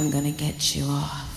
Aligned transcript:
I'm 0.00 0.10
gonna 0.10 0.30
get 0.30 0.74
you 0.74 0.84
off. 0.86 1.28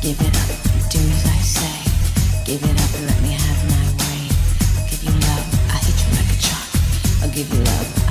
Give 0.00 0.20
it 0.20 0.36
up, 0.36 0.88
do 0.88 1.00
as 1.00 1.26
I 1.26 1.40
say. 1.42 2.44
Give 2.46 2.62
it 2.62 2.80
up 2.80 2.94
and 2.94 3.06
let 3.08 3.20
me 3.22 3.32
have 3.32 3.60
my 3.68 3.86
way. 3.98 4.28
I'll 4.78 4.88
give 4.88 5.02
you 5.02 5.10
love, 5.10 5.46
I 5.68 5.78
hit 5.82 5.98
you 5.98 6.10
like 6.14 6.30
a 6.30 6.40
truck. 6.40 7.22
I'll 7.24 7.34
give 7.34 7.52
you 7.52 7.60
love. 7.64 8.09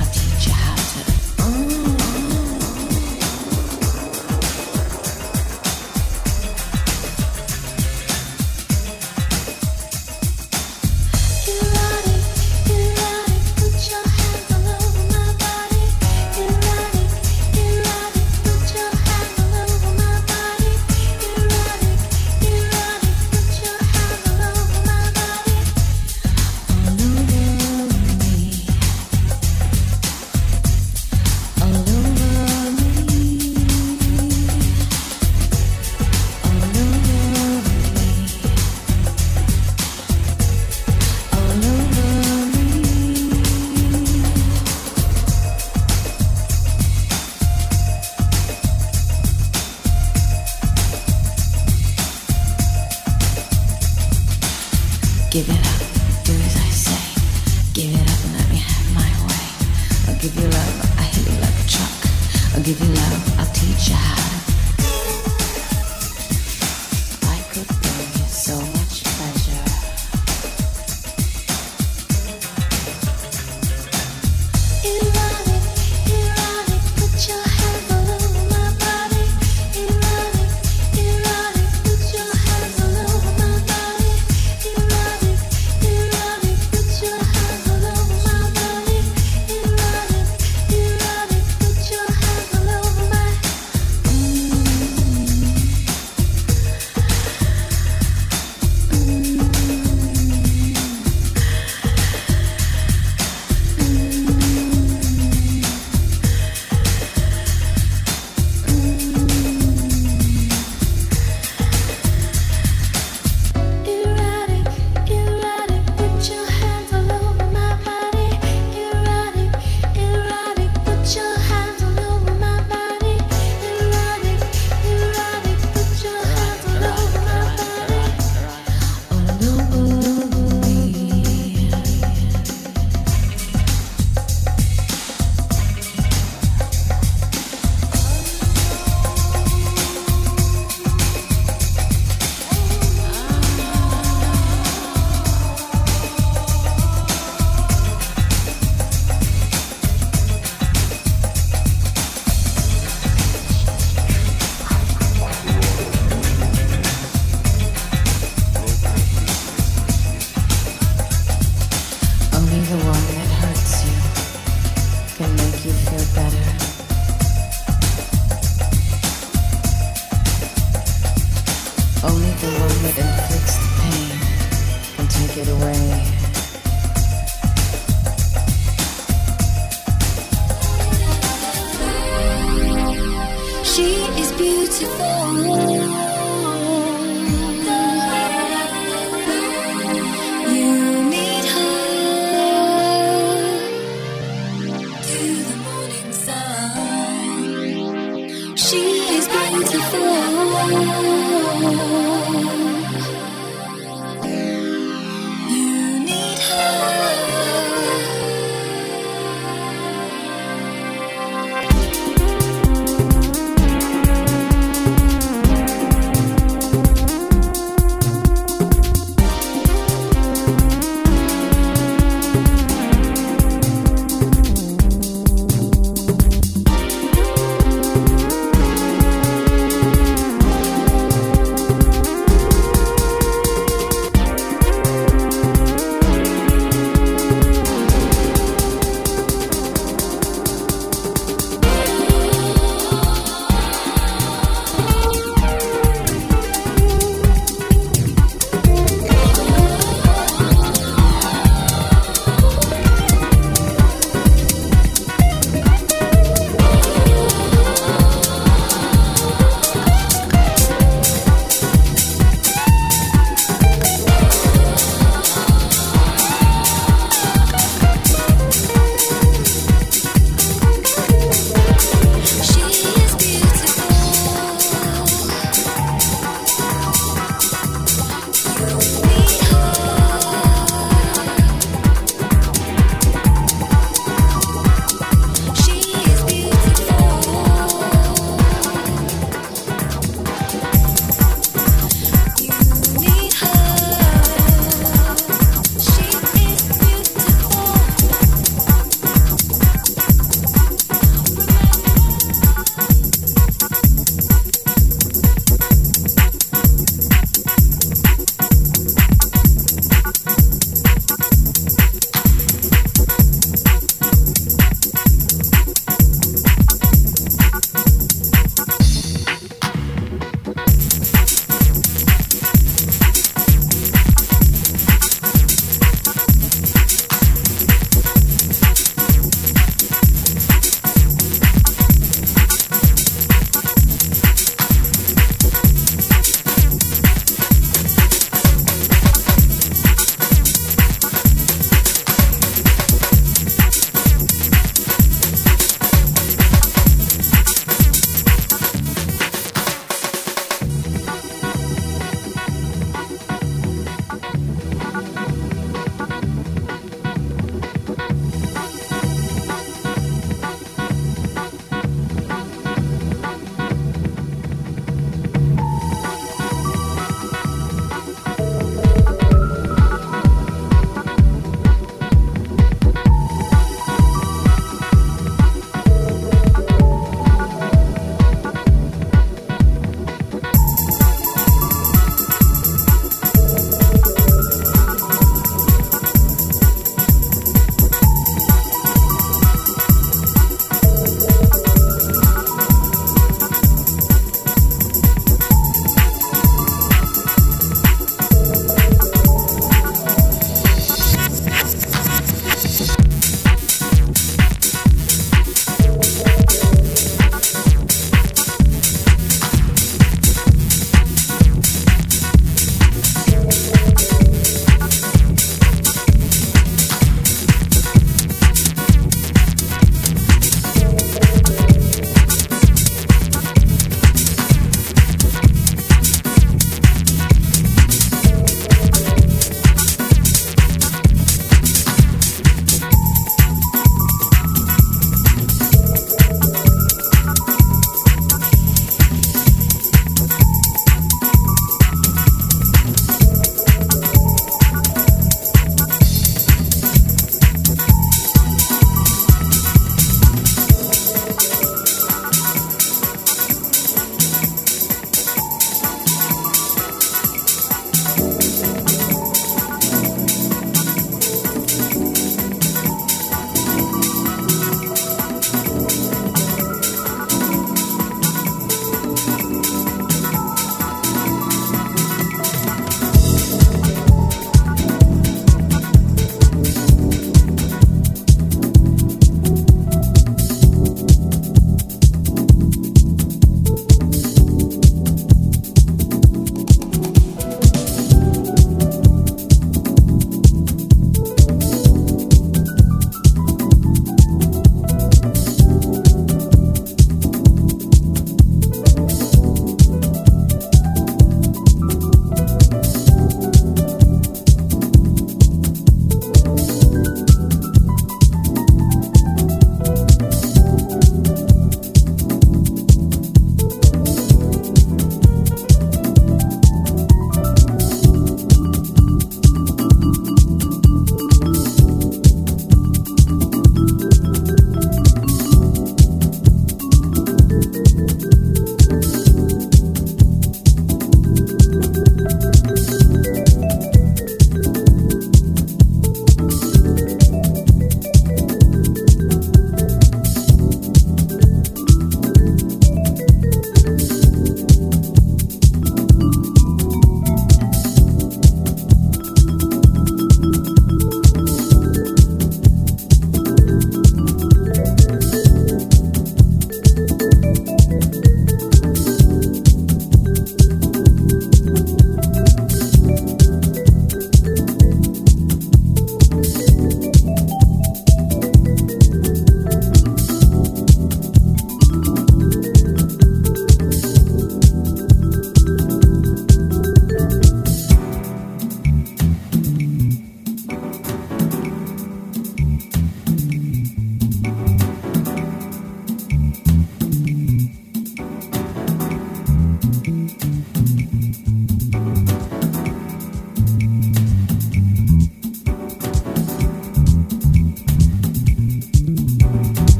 She 183.64 183.88
is 184.20 184.30
beautiful. 184.38 185.49